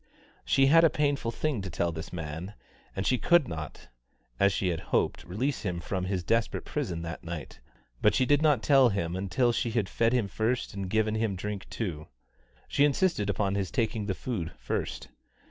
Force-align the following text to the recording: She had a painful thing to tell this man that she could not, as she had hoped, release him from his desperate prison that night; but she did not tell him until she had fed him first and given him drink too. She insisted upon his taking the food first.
She 0.43 0.65
had 0.65 0.83
a 0.83 0.89
painful 0.89 1.29
thing 1.29 1.61
to 1.61 1.69
tell 1.69 1.91
this 1.91 2.11
man 2.11 2.55
that 2.95 3.05
she 3.05 3.19
could 3.19 3.47
not, 3.47 3.89
as 4.39 4.51
she 4.51 4.69
had 4.69 4.79
hoped, 4.89 5.23
release 5.25 5.61
him 5.61 5.79
from 5.79 6.05
his 6.05 6.23
desperate 6.23 6.65
prison 6.65 7.03
that 7.03 7.23
night; 7.23 7.59
but 8.01 8.15
she 8.15 8.25
did 8.25 8.41
not 8.41 8.63
tell 8.63 8.89
him 8.89 9.15
until 9.15 9.51
she 9.51 9.69
had 9.69 9.87
fed 9.87 10.11
him 10.11 10.27
first 10.27 10.73
and 10.73 10.89
given 10.89 11.13
him 11.13 11.35
drink 11.35 11.69
too. 11.69 12.07
She 12.67 12.83
insisted 12.83 13.29
upon 13.29 13.53
his 13.53 13.69
taking 13.69 14.07
the 14.07 14.15
food 14.15 14.51
first. 14.57 15.09